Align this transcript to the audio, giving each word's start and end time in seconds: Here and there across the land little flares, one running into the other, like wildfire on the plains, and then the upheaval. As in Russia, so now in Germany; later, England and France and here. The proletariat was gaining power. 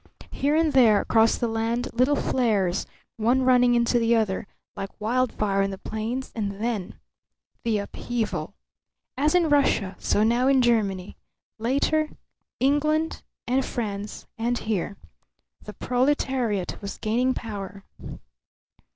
Here 0.31 0.55
and 0.55 0.73
there 0.73 0.99
across 0.99 1.37
the 1.37 1.47
land 1.47 1.87
little 1.93 2.15
flares, 2.15 2.87
one 3.17 3.43
running 3.43 3.75
into 3.75 3.99
the 3.99 4.15
other, 4.15 4.47
like 4.75 4.89
wildfire 4.99 5.61
on 5.61 5.69
the 5.69 5.77
plains, 5.77 6.31
and 6.33 6.53
then 6.59 6.95
the 7.63 7.77
upheaval. 7.77 8.55
As 9.15 9.35
in 9.35 9.47
Russia, 9.47 9.95
so 9.99 10.23
now 10.23 10.47
in 10.47 10.63
Germany; 10.63 11.17
later, 11.59 12.09
England 12.59 13.21
and 13.45 13.63
France 13.63 14.25
and 14.39 14.57
here. 14.57 14.97
The 15.61 15.73
proletariat 15.73 16.81
was 16.81 16.97
gaining 16.97 17.35
power. 17.35 17.83